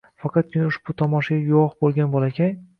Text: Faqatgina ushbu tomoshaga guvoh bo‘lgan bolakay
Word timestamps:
Faqatgina 0.21 0.69
ushbu 0.69 0.95
tomoshaga 1.03 1.45
guvoh 1.53 1.71
bo‘lgan 1.85 2.13
bolakay 2.19 2.55